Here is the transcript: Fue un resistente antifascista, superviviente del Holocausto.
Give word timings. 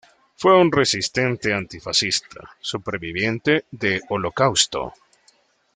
Fue 0.35 0.57
un 0.57 0.71
resistente 0.71 1.53
antifascista, 1.53 2.39
superviviente 2.59 3.65
del 3.69 4.01
Holocausto. 4.09 4.95